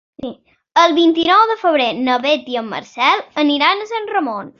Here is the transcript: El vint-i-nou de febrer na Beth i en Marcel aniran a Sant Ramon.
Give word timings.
El 0.83 0.95
vint-i-nou 0.99 1.43
de 1.51 1.57
febrer 1.63 1.89
na 2.07 2.15
Beth 2.23 2.49
i 2.53 2.57
en 2.63 2.67
Marcel 2.71 3.21
aniran 3.45 3.85
a 3.85 3.91
Sant 3.93 4.09
Ramon. 4.15 4.49